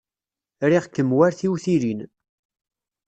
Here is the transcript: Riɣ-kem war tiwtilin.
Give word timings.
Riɣ-kem 0.71 1.09
war 1.15 1.31
tiwtilin. 1.39 1.99